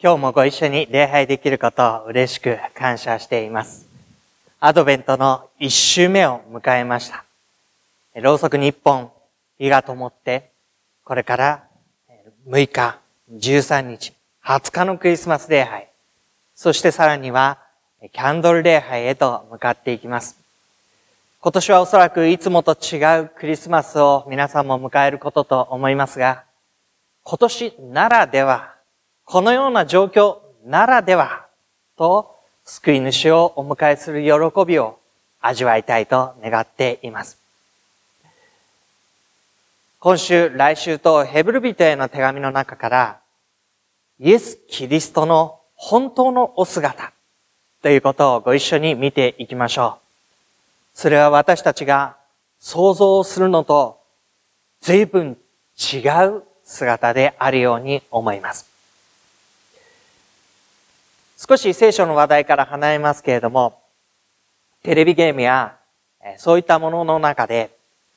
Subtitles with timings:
[0.00, 3.88] 今日もご一緒に礼拝できることを嬉しく感謝しています。
[4.60, 7.24] アドベントの一週目を迎えました。
[8.14, 9.10] ろうそくに一本
[9.58, 10.52] 火が灯って、
[11.02, 11.64] これから
[12.46, 13.00] 6日、
[13.32, 14.12] 13日、
[14.44, 15.88] 20日のクリスマス礼拝、
[16.54, 17.58] そしてさらには
[18.00, 20.38] キャンドル礼拝へと向かっていきます。
[21.40, 26.44] 今年はおそらくいつもと違うクリスマスを皆さんも迎えることと思いますが、
[27.24, 28.77] 今年ならでは、
[29.30, 31.44] このような状況ならでは、
[31.98, 32.34] と
[32.64, 34.98] 救い主をお迎えする喜びを
[35.42, 37.36] 味わいたいと願っています。
[40.00, 43.18] 今週、来週とヘブル人への手紙の中から、
[44.18, 47.12] イエス・キリストの本当のお姿
[47.82, 49.98] ということをご一緒に見ていきましょ
[50.94, 50.98] う。
[50.98, 52.16] それは私たちが
[52.60, 54.00] 想像するのと
[54.80, 55.36] 随分
[55.76, 58.77] 違う姿であるように思います。
[61.40, 63.80] 少し聖書の話題から離れますけれども、
[64.82, 65.76] テレビゲームや
[66.36, 67.70] そういったものの中で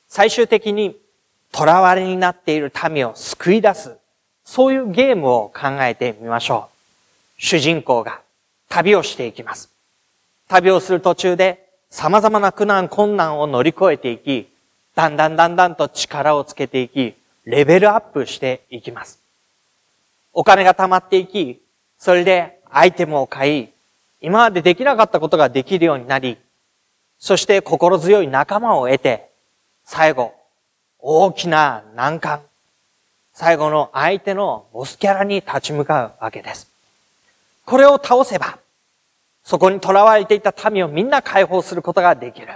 [0.08, 0.96] 最終的に
[1.54, 3.96] 囚われになっている民を救い出す、
[4.44, 6.68] そういうゲームを考えてみましょ
[7.38, 7.40] う。
[7.40, 8.20] 主人公が
[8.68, 9.70] 旅をしていきます。
[10.48, 14.48] 旅をする途中で様々な苦難困難を乗り越えていき、
[14.96, 19.20] だんだんだんだんと力をつけていき、レベルアップしていきます。
[20.32, 21.62] お金が貯まっていき、
[21.98, 23.68] それでアイテムを買い、
[24.22, 26.38] 今までできなかったことができるようになり、
[27.18, 29.30] そして心強い仲間を得て、
[29.84, 30.34] 最後、
[30.98, 32.40] 大きな難関、
[33.34, 36.68] 最後の相手のボスキャラに立ち向かうわけです。
[37.66, 38.58] これを倒せば、
[39.44, 42.48] そこに囚われていた民をみんな解放することができる。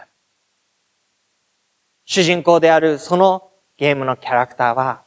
[2.04, 5.02] 主人公であるそのゲームのキャラクターは、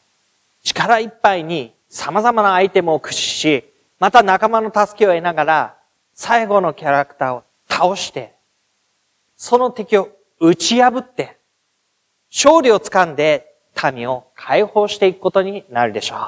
[0.64, 3.69] 力いっぱいに様々なアイテムを駆使し、
[4.00, 5.76] また仲間の助けを得ながら、
[6.14, 8.34] 最後のキャラクターを倒して、
[9.38, 11.38] その敵を打ち破って、
[12.32, 13.54] 勝利をつかんで
[13.94, 16.20] 民を解放していくことになるでしょう。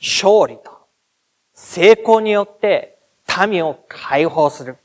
[0.00, 0.72] 勝利と
[1.54, 2.98] 成功によって
[3.48, 4.76] 民を解放する。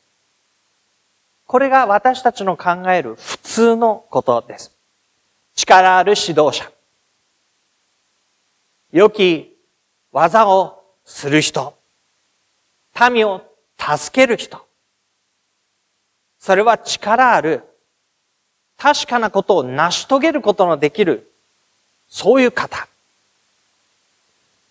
[1.47, 4.71] これが私たちの考える普通のことです。
[5.55, 6.69] 力ある指導者。
[8.91, 9.56] 良き
[10.17, 11.75] 技をする人。
[13.11, 13.43] 民を
[13.77, 14.65] 助ける人。
[16.39, 17.63] それは力ある、
[18.77, 21.31] 確かなことを成し遂げることのできる、
[22.09, 22.87] そういう方。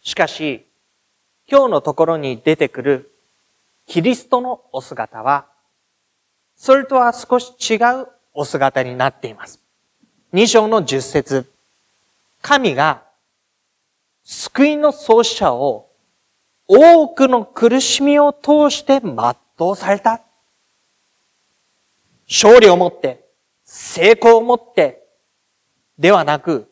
[0.03, 0.65] しかし、
[1.49, 3.13] 今日のところに出てくる
[3.87, 5.47] キリストのお姿は、
[6.57, 9.61] それとは少し違うお姿になっています。
[10.33, 11.49] 二章の十節
[12.43, 13.06] 神が
[14.29, 15.89] 救いの創始者を
[16.67, 19.15] 多くの苦しみを通して全
[19.71, 20.21] うされた。
[22.29, 23.25] 勝利をもって、
[23.65, 25.07] 成功をもって、
[25.97, 26.69] ではなく、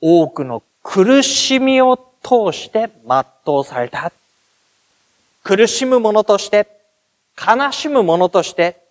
[0.00, 4.12] 多くの苦しみを通して全うされた。
[5.44, 6.66] 苦しむ者として、
[7.40, 8.82] 悲しむ者として、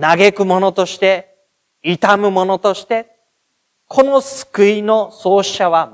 [0.00, 1.34] 嘆く者として、
[1.82, 3.10] 痛む者として、
[3.88, 5.92] この救いの創始者は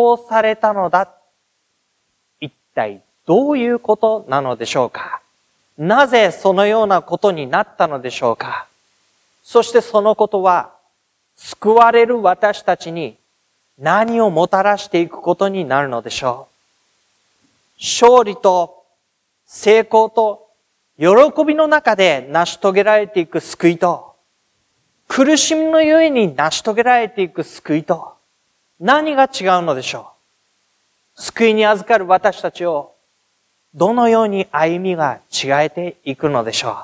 [0.00, 1.12] 全うされたのだ。
[2.40, 5.20] 一体どういうことなのでしょうか？
[5.78, 8.66] なぜそのようなことになったのでしょうか？
[9.42, 10.72] そしてそのことは、
[11.36, 13.16] 救われる私たちに
[13.78, 17.80] 何をもたらしていくことになるのでしょう？
[17.80, 18.84] 勝利と
[19.46, 20.48] 成功と
[20.98, 21.06] 喜
[21.46, 24.14] びの中で成し遂げられていく救いと、
[25.08, 28.12] 苦しみのゆえに成し遂げられていく救いと、
[28.80, 30.12] 何が違うのでしょ
[31.18, 31.22] う？
[31.22, 32.94] 救いに預かる私たちを、
[33.74, 36.74] どのように歩みが違えていくのでしょう？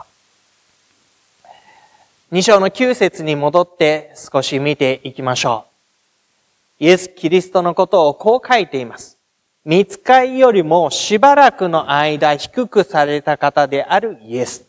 [2.32, 5.64] 二章の九節に戻って少し見ていきましょ
[6.80, 6.84] う。
[6.84, 9.16] イエス・キリストのことをこう書いています。
[9.64, 14.66] 見つかいよりもしばらくの間低くされた方であるイエス。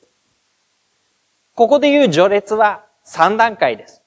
[1.56, 4.01] ここで言う序列は3段階です。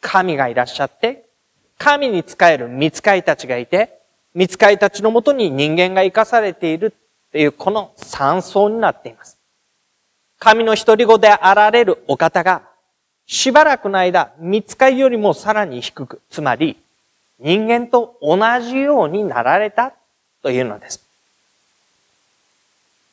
[0.00, 1.23] 神がいらっしゃって、
[1.78, 3.98] 神に仕える見つかいたちがいて、
[4.34, 6.92] 見つかりたちのもとに人間が生かされている
[7.30, 9.38] というこの三層になっています。
[10.38, 12.62] 神の一人子であられるお方が、
[13.26, 16.76] しばらくの間、見つかりよりもさらに低く、つまり、
[17.38, 19.94] 人間と同じようになられた
[20.42, 21.04] というのです。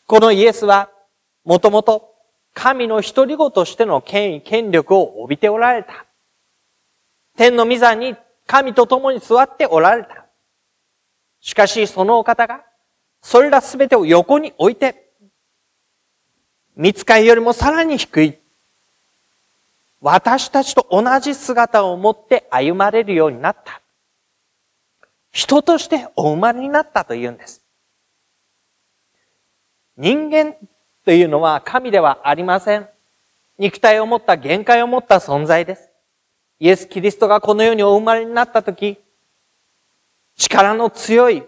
[0.07, 0.89] このイエスは、
[1.45, 2.13] もともと
[2.53, 6.05] 神の一人子としての権威、権力を帯びておられた。
[7.37, 8.15] 天の御座に
[8.47, 10.25] 神と共に座っておられた。
[11.39, 12.63] しかし、そのお方が、
[13.21, 15.11] それらすべてを横に置いて、
[16.75, 18.37] 見つかりよりもさらに低い、
[20.01, 23.81] 私たちと同じ姿を持って歩まれるようになった。
[25.31, 27.63] 人としてお生まれになったというんです。
[29.95, 30.55] 人間
[31.05, 32.89] というのは神ではありません。
[33.59, 35.90] 肉体を持った限界を持った存在です。
[36.61, 38.99] イエス・キリストがこの世にお生まれになったとき、
[40.37, 41.41] 力の強い、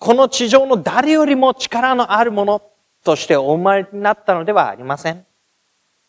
[0.00, 2.62] この地上の誰よりも力のあるもの
[3.04, 5.24] としてお生まれになったのではありません。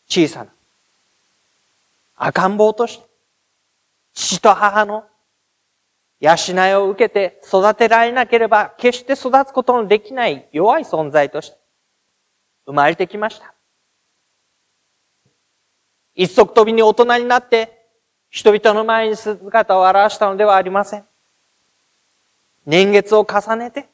[0.08, 0.50] 小さな、
[2.16, 3.06] 赤ん坊として、
[4.12, 5.04] 父と母の
[6.18, 11.56] 養いを受けて育てられなければ決して育つことのできない弱い存在として
[12.66, 13.55] 生まれてきました。
[16.16, 17.86] 一足飛びに大人になって
[18.30, 21.04] 人々の前に姿を現したのではありません。
[22.64, 23.88] 年月を重ねて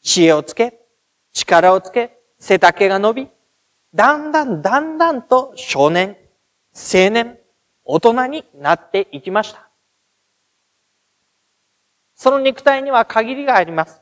[0.00, 0.80] 知恵をつけ、
[1.32, 3.28] 力をつけ、背丈が伸び、
[3.94, 6.16] だんだんだんだんと少年、
[6.72, 7.38] 青年、
[7.84, 9.68] 大人になっていきました。
[12.14, 14.00] その肉体には限りがあります。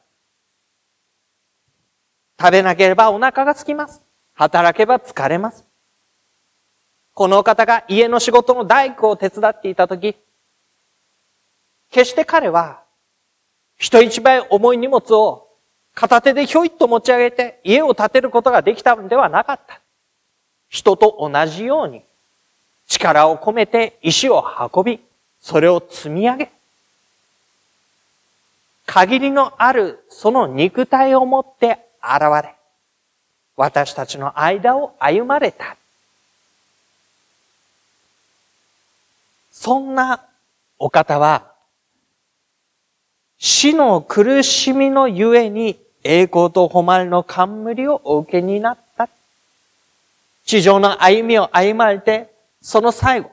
[2.38, 4.02] 食べなければお腹が空きます。
[4.34, 5.71] 働けば疲れます。
[7.14, 10.16] この方が家の仕事の大工を手伝っていたとき、
[11.90, 12.80] 決して彼は
[13.76, 15.48] 人一倍重い荷物を
[15.94, 19.80] 片手でひょいっと持ち上げて家を建てることができたのではなかった。
[20.70, 22.02] 人と同じように
[22.86, 24.42] 力を込めて石を
[24.74, 25.00] 運び、
[25.40, 26.50] それを積み上げ、
[28.86, 32.54] 限りのあるその肉体を持って現れ、
[33.56, 35.76] 私たちの間を歩まれた。
[39.62, 40.24] そんな
[40.76, 41.52] お方は、
[43.38, 49.08] 死の苦しみのゆえに栄光と誉れの冠をお受けになった。
[50.44, 53.30] 地上の歩みを歩まれて、その最後、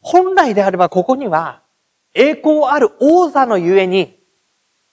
[0.00, 1.60] 本来であればここには、
[2.14, 4.18] 栄光ある王座のゆえに、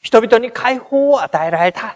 [0.02, 1.96] 人々に解放を与えられた。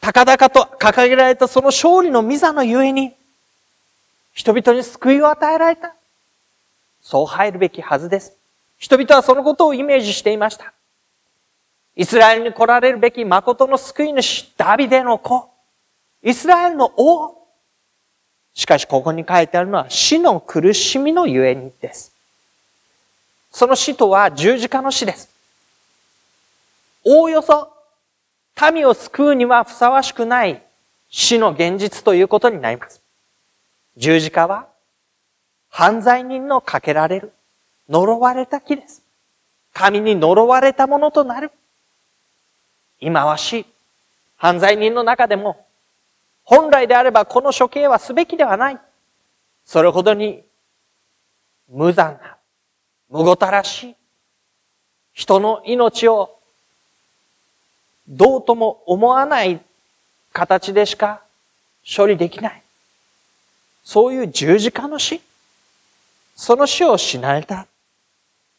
[0.00, 3.12] 高々と掲げられたその勝利の御座のゆえに、
[4.32, 5.94] 人々に救いを与えられた。
[7.02, 8.36] そう入るべきはずです。
[8.78, 10.72] 人々はそのことをイメージしていました。
[11.96, 15.50] イスラエルに来られるべき誠の救い主、ダビデの子、
[16.22, 17.36] イスラエルの王。
[18.54, 22.12] しかしここに書いてあるのは死の苦しみのゆえにです。
[23.50, 25.28] その死とは十字架の死です。
[27.04, 27.72] おおよそ、
[28.72, 30.62] 民を救うにはふさわしくない
[31.08, 33.02] 死の現実ということになります。
[33.96, 34.69] 十字架は、
[35.70, 37.32] 犯罪人のかけられる、
[37.88, 39.02] 呪われた木です。
[39.72, 41.50] 神に呪われたものとなる。
[43.00, 43.64] 今は死、
[44.36, 45.64] 犯罪人の中でも、
[46.44, 48.78] 本来であればこの処刑はすべきではない。
[49.64, 50.42] それほどに、
[51.68, 52.36] 無残な、
[53.08, 53.96] 無ごたらしい、
[55.12, 56.36] 人の命を
[58.08, 59.60] どうとも思わない
[60.32, 61.22] 形でしか
[61.84, 62.62] 処理できない。
[63.84, 65.20] そういう十字架の死。
[66.34, 67.66] その死を死なれた。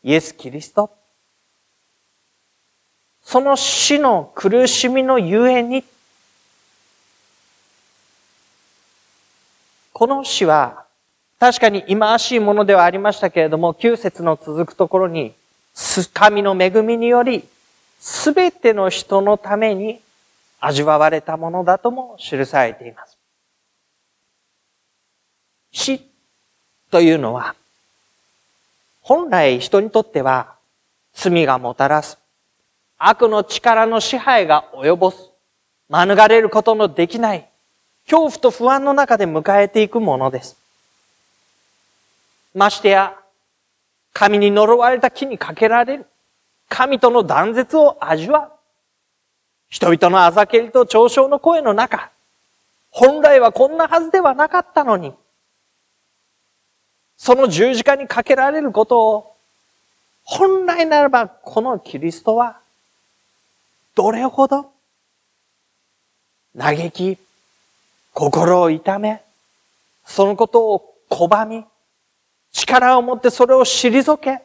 [0.04, 0.90] イエス・キリスト。
[3.24, 5.84] その死の苦しみのゆえに、
[9.94, 10.86] この死は
[11.42, 15.34] 確かに忌まわしいものではありましたけれども、9節の続くところに、
[16.14, 17.48] 神の恵みにより
[18.00, 20.02] すべての人のために
[20.60, 23.18] 味わわれたものだとも記されています。
[25.72, 26.02] 死
[26.92, 27.56] というのは、
[29.02, 30.56] 本来人にとっては
[31.14, 32.18] 罪がもたらす、
[32.98, 35.30] 悪の力の支配が及ぼす、
[35.90, 37.48] 免れることのできない、
[38.06, 40.58] 恐怖と不安の中で迎えていくものです。
[42.54, 43.18] ましてや、
[44.14, 46.06] 神に呪われた木にかけられる。
[46.70, 48.52] 神との断絶を味わう。
[49.70, 52.12] 人々のあざけりと嘲笑の声の中、
[52.90, 55.14] 本来はこんなはずではなかったのに、
[57.24, 59.36] その十字架にかけられることを
[60.24, 62.58] 本来ならばこのキリストは
[63.94, 64.72] どれほど
[66.58, 67.20] 嘆き、
[68.12, 69.22] 心を痛め、
[70.04, 71.64] そのことを拒み、
[72.52, 74.42] 力を持ってそれを退け、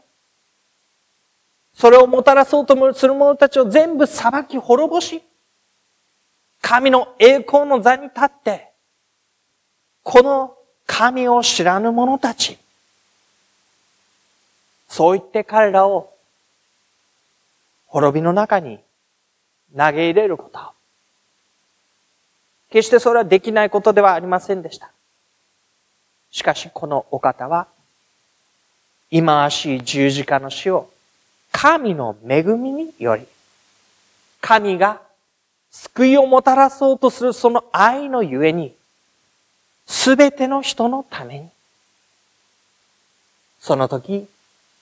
[1.73, 5.23] それをもたらそうとする者たちを全部裁き滅ぼし、
[6.61, 8.69] 神の栄光の座に立って、
[10.03, 10.53] この
[10.87, 12.59] 神を知らぬ者たち、
[14.89, 16.13] そう言って彼らを
[17.87, 18.79] 滅びの中に
[19.77, 20.61] 投げ入れること。
[22.71, 24.91] 決してそれはできないことではありませんでした。
[26.31, 27.69] しかしこのお方は、
[29.11, 30.91] 忌まわしい十字架の死を
[31.53, 33.27] 神の恵みにより、
[34.41, 35.01] 神が
[35.71, 38.75] 救いをもたらそうとするその愛のゆえに、
[39.87, 41.49] すべての人のために、
[43.61, 44.29] その時、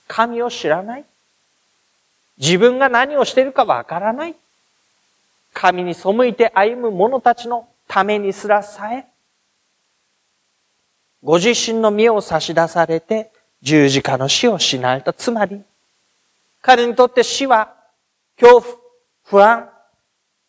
[0.07, 1.05] 神を知らない？
[2.37, 4.35] 自分が何をしているかわからない？
[5.53, 9.07] 神に背いて歩む者たちのためにすらさえ、
[11.23, 13.31] ご自身の身を差し出されて
[13.61, 15.13] 十字架の死を死なれた。
[15.13, 15.61] つまり、
[16.61, 17.73] 彼にとって死は
[18.39, 18.75] 恐怖、
[19.23, 19.69] 不安、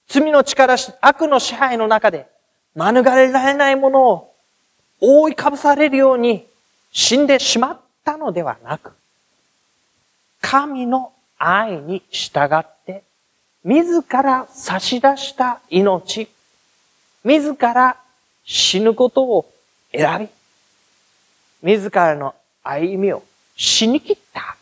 [0.08, 2.26] 罪の力、悪の支配の中で
[2.74, 4.34] 免れられないものを
[5.00, 6.46] 覆いかぶされるように
[6.90, 8.92] 死んでしまったのではなく、
[10.48, 13.02] 神の愛に従って、
[13.64, 16.28] 自ら差し出した命、
[17.24, 17.96] 自ら
[18.44, 19.52] 死ぬことを
[19.90, 20.30] 選
[21.62, 23.24] び、自らの歩みを
[23.56, 24.56] 死に切った。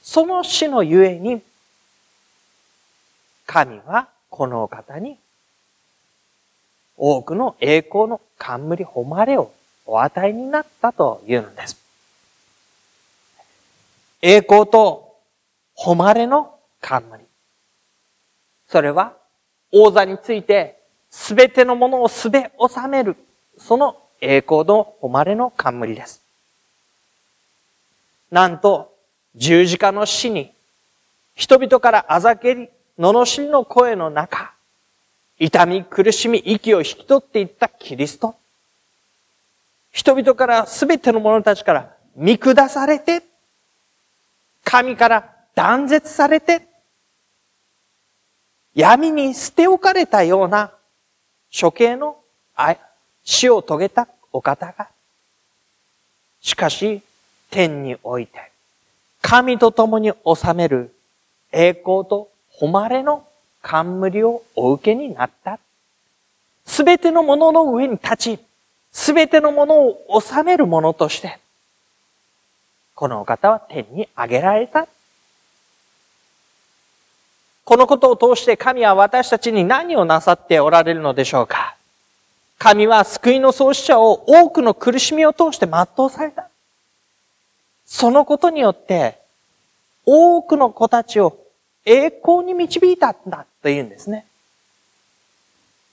[0.00, 1.42] その死のゆえに、
[3.46, 5.18] 神はこの方に
[6.96, 9.50] 多くの栄光の冠誉れを
[9.86, 11.89] お与えになったというのです。
[14.22, 15.16] 栄光と
[15.76, 17.24] 誉れの冠。
[18.68, 19.16] それは
[19.72, 23.16] 王座についてすべてのものをすべ収める、
[23.58, 26.22] その栄光の誉れの冠です。
[28.30, 28.94] なんと、
[29.34, 30.52] 十字架の死に、
[31.34, 34.52] 人々からあざけり、罵りの声の中、
[35.38, 38.36] 痛み、苦しみ、息を引き取っていったキリスト。
[39.90, 43.22] 人々からすべての者たちから見下されて、
[44.64, 46.62] 神から断絶されて、
[48.74, 50.72] 闇に捨て置かれたような
[51.58, 52.16] 処刑の
[53.24, 54.88] 死を遂げたお方が、
[56.40, 57.02] しかし
[57.50, 58.50] 天において、
[59.22, 60.94] 神と共に治める
[61.52, 63.26] 栄光と誉れの
[63.62, 65.58] 冠をお受けになった。
[66.64, 68.38] すべてのものの上に立ち、
[68.92, 71.38] すべてのものを治めるものとして、
[73.00, 74.86] このお方は天に上げられた。
[77.64, 81.76] このことを通して神は私たちに何をなさっておられるのでしょうか
[82.58, 86.50] 神は救いの創始者を多くの苦しみを通して全うされた。
[87.86, 89.18] そのことによって、
[90.04, 91.38] 多くの子たちを
[91.86, 94.26] 栄光に導いたんだというんですね。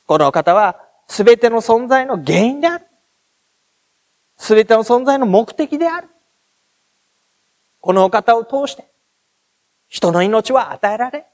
[0.08, 0.76] この方は
[1.08, 2.86] 全ての存在の原因である。
[4.38, 6.10] 全ての存在の目的である。
[7.82, 8.86] このお方を通して、
[9.88, 11.26] 人の命は与えられ、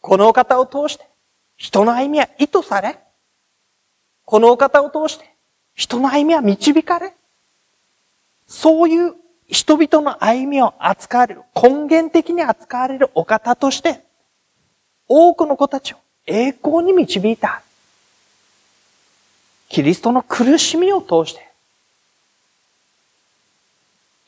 [0.00, 1.08] このお方を通して、
[1.56, 2.98] 人の歩みは意図され、
[4.24, 5.34] このお方を通して、
[5.74, 7.14] 人の歩みは導かれ、
[8.46, 9.14] そういう
[9.48, 14.02] 人々の歩みを扱われる、根源的に扱われるお方として、
[15.08, 17.62] 多くの子たちを栄光に導いた。
[19.68, 21.48] キリストの苦しみを通して、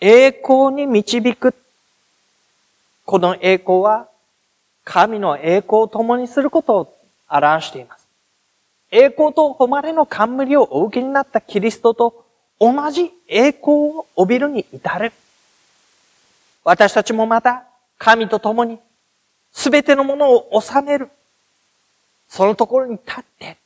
[0.01, 1.55] 栄光に導く。
[3.05, 4.09] この栄光は、
[4.85, 6.95] 神の栄光を共にすることを
[7.29, 8.07] 表しています。
[8.91, 12.25] 栄光と誉れの冠をお受けになったキリストと
[12.59, 15.13] 同じ栄光を帯びるに至る。
[16.65, 17.65] 私たちもまた
[17.99, 18.79] 神と共に
[19.53, 21.11] 全てのものを治める。
[22.29, 23.57] そのところに立って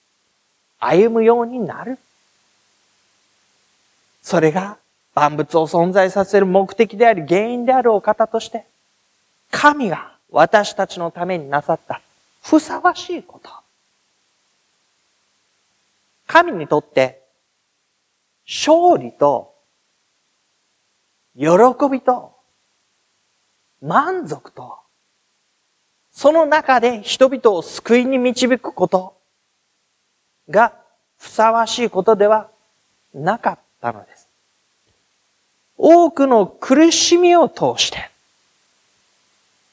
[0.78, 1.98] 歩むようになる。
[4.22, 4.78] それが
[5.14, 8.66] 万物を存在させる目的であり原因であるお方として、
[9.50, 12.00] 神が私たちのためになさった
[12.42, 13.50] ふさわしいこと。
[16.26, 17.20] 神にとって
[18.46, 19.54] 勝利と
[21.36, 21.46] 喜
[21.90, 22.32] びと
[23.82, 24.78] 満足と
[26.10, 29.16] その中で人々を救いに導くこと
[30.48, 30.72] が
[31.18, 32.48] ふさわしいことでは
[33.14, 34.31] なかったのです。
[35.84, 38.08] 多くの苦しみを通して、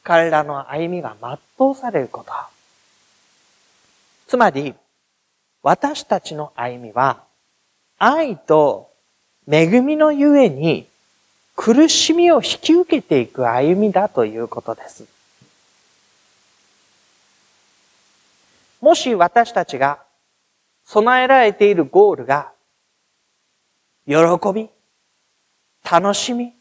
[0.02, 2.34] 彼らの歩みが全うされること。
[4.28, 4.74] つまり、
[5.62, 7.22] 私たちの歩みは、
[8.00, 8.90] 愛と
[9.48, 10.88] 恵みのゆえに
[11.56, 15.06] 苦しみを引き受けていく歩みだということです。
[18.82, 20.00] もし私たちが
[20.86, 22.52] 備えられているゴールが、
[24.08, 24.16] 喜
[24.56, 24.70] び、
[25.92, 26.54] 楽しみ、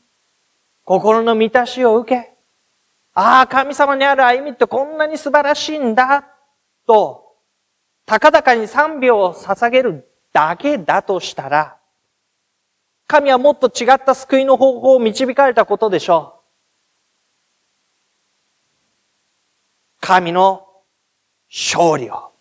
[0.85, 2.33] 心の満たしを受け、
[3.13, 6.25] ああ、神様にある歩みってこんなに素晴らしいんだ、
[6.87, 7.37] と、
[8.07, 11.77] 高々に賛美を捧げるだけだとしたら、
[13.07, 16.39] 神はもっと違った救いの方法を導かれたことでしょう。
[20.01, 20.67] 神の
[21.51, 22.33] 勝利を、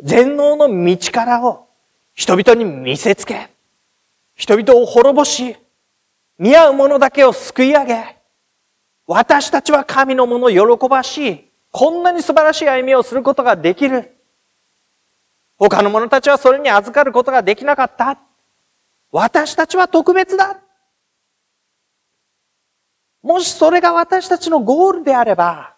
[0.00, 1.68] 全能の道からを
[2.14, 3.50] 人々に見せつけ、
[4.34, 5.56] 人々を滅ぼし、
[6.40, 8.16] 見合う者だけを救い上げ、
[9.06, 14.16] 私たちは神のもの喜ばしい、こんなに素晴らしい歩みをすることができる。
[15.58, 18.18] 他の者たちはそれに預かることができなかった。
[19.12, 20.56] 私たちは特別だ。
[23.22, 25.74] もしそれが私たちのゴールであれば、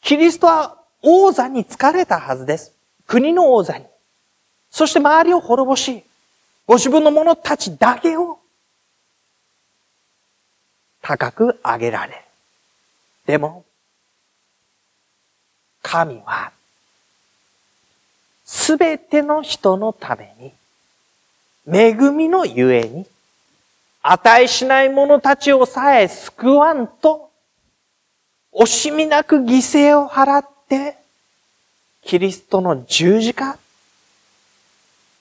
[0.00, 2.72] キリストは王座に疲れたはずです。
[3.08, 3.84] 国の王座に。
[4.70, 6.04] そして周りを滅ぼし、
[6.64, 8.38] ご自分の者たちだけを
[11.06, 12.18] 高く上げられる。
[13.26, 13.64] でも、
[15.80, 16.50] 神は、
[18.44, 20.52] すべての人のために、
[21.72, 23.06] 恵みのゆえに、
[24.02, 27.30] 値しない者たちをさえ救わんと、
[28.52, 30.96] 惜しみなく犠牲を払って、
[32.02, 33.56] キリストの十字架、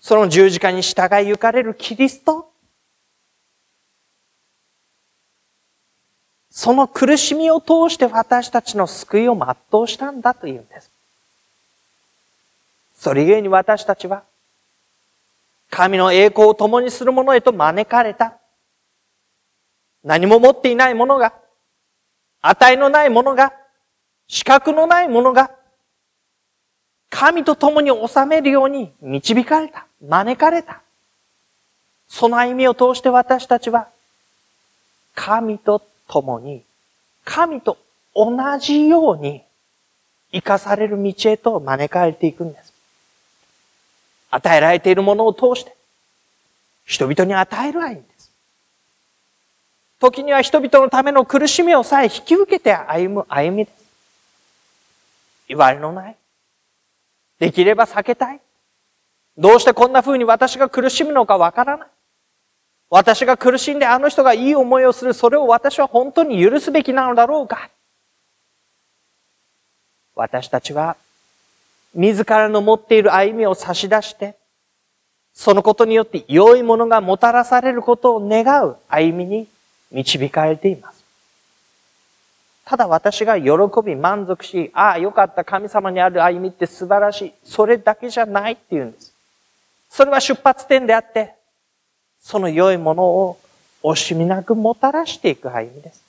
[0.01, 2.49] その十字架に従い行かれるキリスト、
[6.65, 10.89] その苦しみを通して私たちの救いを全うしたんだというんです。
[12.97, 14.23] それゆえに私たちは、
[15.69, 18.39] 神の栄光を共にする者へと招かれた。
[20.03, 21.35] 何も持っていない者が、
[22.41, 23.53] 値のない者が、
[24.27, 25.51] 資格のない者が、
[27.11, 29.85] 神と共に治めるように導かれた。
[30.01, 30.81] 招かれた。
[32.07, 33.87] その歩みを通して私たちは、
[35.13, 36.63] 神と共に、
[37.25, 37.77] 神と
[38.15, 39.43] 同じように
[40.31, 42.73] 生かされる道へと招かれていくんです。
[44.29, 45.75] 与えられているものを通して、
[46.85, 48.31] 人々に与える愛です。
[49.99, 53.85] 時には人々のための苦しみをさえ引き受けて歩む歩みです。
[55.47, 56.15] 言われのない。
[57.39, 58.39] できれば避けたい。
[59.37, 61.87] どうしてこんな風に私が苦しむのかわからない。
[62.95, 67.69] 私が苦しんであの人がいい思いをする、それを私は本当に許すべきなのだろうか
[70.15, 70.95] 私たちは、
[71.93, 74.37] 自らの持っている歩みを差し出して、
[75.33, 79.49] そのことによって良いものがもたらされることを願う歩みに
[79.91, 81.03] 導かれています。
[82.63, 83.51] ただ私が喜
[83.85, 87.33] び満足し、ああ、よかった神様にある歩みって素晴らしい。
[87.43, 89.13] それだけじゃないって言うんです。
[89.89, 91.35] それは出発点であって、
[92.25, 93.37] その良いものを
[93.83, 96.01] 惜しみなくもたらしていく歩みです。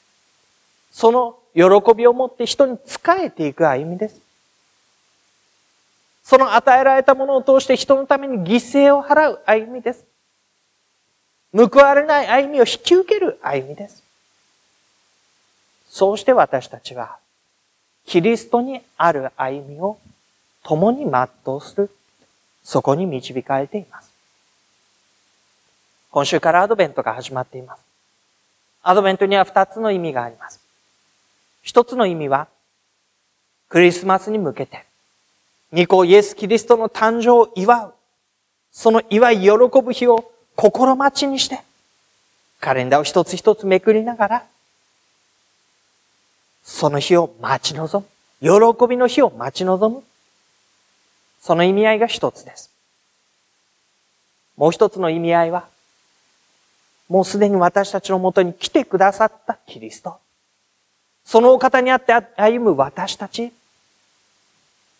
[0.91, 4.19] その喜びを持って人に仕えていく歩みです。
[6.25, 10.07] その与えられたものを通して人のために犠牲を払う歩みです。
[11.53, 14.03] 報われない歩みを引き受ける歩みです。
[15.91, 17.19] そうして私たちは、
[18.07, 19.99] キリストにある歩みを
[20.63, 21.91] 共に全うする、
[22.65, 24.06] そこに導かれています。
[26.17, 27.83] 今週からアドベントが始まっています。
[28.83, 30.63] アドベントには二つの意味があります。
[31.61, 32.49] 一つの意味は、
[33.69, 34.87] クリスマスに向けて、
[35.73, 37.93] 二個イエス・キリストの誕生を祝う、
[38.73, 39.51] その祝い喜
[39.83, 41.61] ぶ日を心待ちにして、
[42.61, 44.47] カレンダーを一つ一つめくりながら、
[46.63, 48.07] その日を待ち望
[48.41, 48.75] む。
[48.75, 50.03] 喜びの日を待ち望む。
[51.43, 52.71] その意味合いが一つです。
[54.57, 55.69] もう一つの意味合いは、
[57.09, 60.17] もうすでに私たちのもとに来てくださったキリスト。
[61.25, 63.53] そのお方にあって歩む私たち。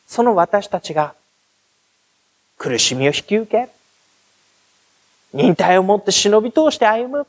[0.07, 1.15] その私たちが
[2.59, 3.69] 苦しみを引き受け、
[5.33, 7.27] 忍耐を持って忍び通して歩む。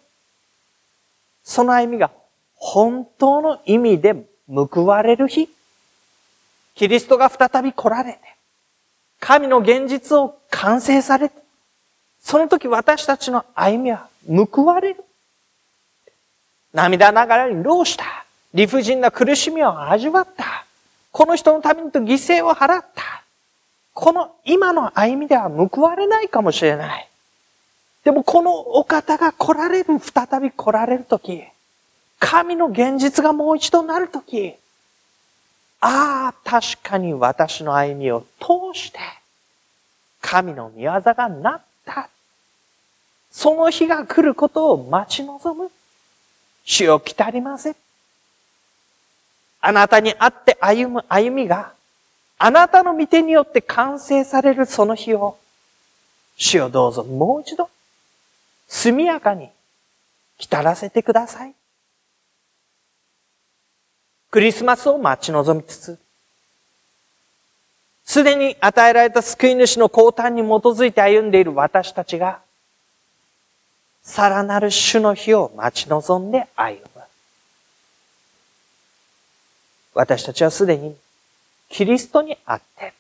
[1.44, 2.12] その歩みが
[2.56, 4.16] 本当の意味で
[4.48, 5.50] 報われる日。
[6.76, 8.20] キリストが再び来られて、
[9.20, 11.36] 神の現実を完成されて、
[12.20, 15.04] その時私たちの歩みは報われる。
[16.74, 18.26] 涙ながらに労した。
[18.54, 20.66] 理不尽な苦しみを味わった。
[21.12, 23.24] この人のためにと犠牲を払った。
[23.94, 27.08] この今の歩みでは報われないかもしれない。
[28.04, 31.44] でもこのお方が来られる、再び来られるとき、
[32.20, 34.54] 神の現実がもう一度なるとき、
[35.80, 39.00] ああ、確かに私の歩みを通して、
[40.22, 42.10] 神の御業がなった。
[43.38, 45.70] その日が来ることを待ち望む。
[46.66, 47.76] 主を来たりません。
[49.62, 51.72] あなたに会って歩む歩みが、
[52.40, 55.38] あなたの御手によって完成されるその日を、
[56.36, 57.70] 主をどうぞもう一度、
[58.68, 59.52] 速やかに
[60.40, 61.54] 来たらせてください。
[64.32, 66.00] クリスマスを待ち望みつつ、
[68.04, 72.42] すでに与えられた救い主の降誕に基づいて歩んでいる私たちが、
[74.08, 77.02] さらなる主の日を待ち望んで歩む。
[79.94, 80.96] 私たちはすでに
[81.70, 82.94] キリストにあって、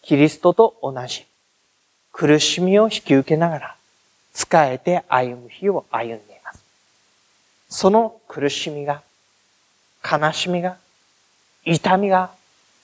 [0.00, 1.26] キリストと同じ
[2.10, 3.76] 苦しみを引き受けながら、
[4.32, 6.64] 仕えて歩む日を歩んでいます。
[7.68, 9.02] その苦しみが、
[10.02, 10.78] 悲しみが、
[11.66, 12.30] 痛みが、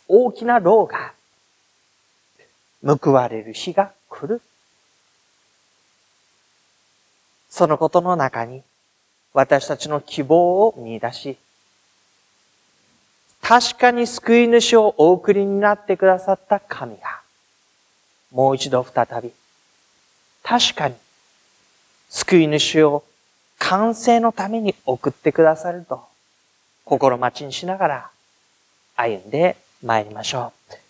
[0.09, 1.15] 大きな労が、
[2.85, 4.43] 報われる日が来る。
[7.53, 8.63] そのことの中に
[9.35, 11.37] 私たちの希望を見出し、
[13.43, 17.21] 確かに救い主をお送りになってくださった神が、
[18.33, 19.33] もう一度再び、
[20.43, 20.95] 確かに
[22.09, 23.05] 救い主を
[23.59, 26.03] 完成のために送ってくださると、
[26.87, 28.11] 心待ちにしながら
[28.97, 30.82] 歩んで参りましょう。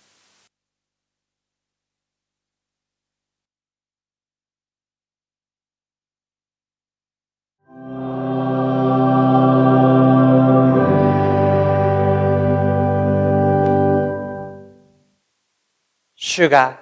[16.35, 16.81] 主が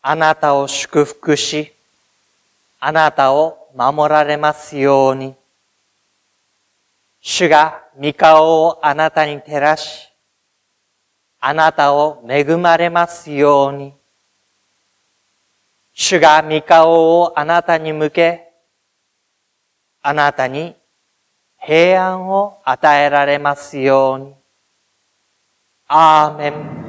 [0.00, 1.70] あなたを祝福し、
[2.80, 5.34] あなたを守られますように。
[7.20, 10.08] 主が御顔をあなたに照らし、
[11.40, 13.92] あなたを恵まれますように。
[15.92, 18.48] 主が御顔をあなたに向け、
[20.00, 20.74] あなたに
[21.60, 24.34] 平安を与えられますように。
[25.86, 26.85] アーメン。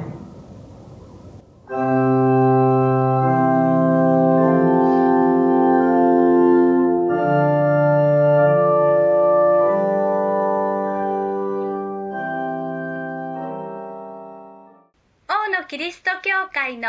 [15.68, 16.88] キリスト教会の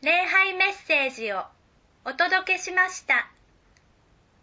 [0.00, 1.42] 礼拝メッセージを
[2.06, 3.28] お届けしました。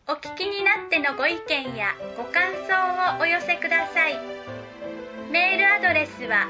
[0.07, 4.19] お聞きになってのご意見やご感想をお寄せください。
[5.31, 6.45] メールアドレスは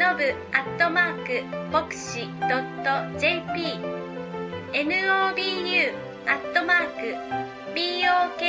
[0.00, 3.78] のぶアットマーク牧師ドット .jp
[4.72, 5.92] nobu
[6.26, 7.14] アットマーク
[7.74, 8.40] bokushi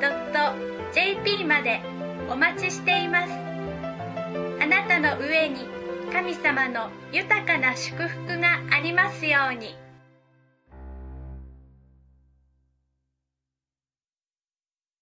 [0.00, 0.38] ドット
[0.92, 1.80] JP まで
[2.28, 3.32] お待ちしています。
[4.60, 5.68] あなたの上に
[6.12, 9.81] 神様の豊かな祝福がありますように。